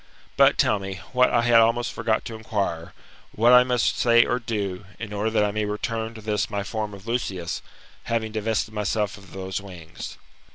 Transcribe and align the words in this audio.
But, 0.35 0.57
tell 0.57 0.79
me, 0.79 0.95
what 1.13 1.29
I 1.29 1.43
had 1.43 1.59
almost 1.59 1.93
forgot 1.93 2.25
to 2.25 2.33
inquire, 2.35 2.93
what 3.33 3.53
I 3.53 3.63
muse 3.63 3.83
say 3.83 4.25
or 4.25 4.39
do, 4.39 4.83
in 4.97 5.13
order 5.13 5.29
that 5.29 5.43
I 5.45 5.51
may 5.51 5.63
return 5.65 6.15
to 6.15 6.21
this 6.21 6.49
my 6.49 6.63
form 6.63 6.95
of 6.95 7.05
Lucius, 7.05 7.61
having 8.05 8.31
divested 8.31 8.73
myself 8.73 9.19
of 9.19 9.31
those 9.31 9.61
wings 9.61 10.17